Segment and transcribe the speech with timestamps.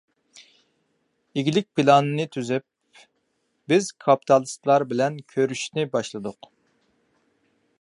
[1.41, 2.65] ئىگىلىك پىلانىنى تۈزۈپ،
[3.73, 6.51] بىز كاپىتالىستلار بىلەن كۆرۈشۈشنى باشلىدۇق.